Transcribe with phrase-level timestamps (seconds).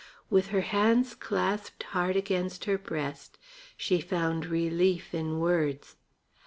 [0.31, 3.37] With her hands clasped hard against her breast
[3.77, 5.95] she found relief in words.